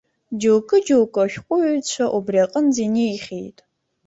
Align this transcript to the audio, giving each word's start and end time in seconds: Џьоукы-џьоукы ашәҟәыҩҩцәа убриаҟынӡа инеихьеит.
Џьоукы-џьоукы 0.39 1.19
ашәҟәыҩҩцәа 1.23 2.05
убриаҟынӡа 2.17 2.81
инеихьеит. 2.85 3.57